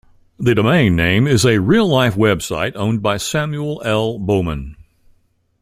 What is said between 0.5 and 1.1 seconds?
domain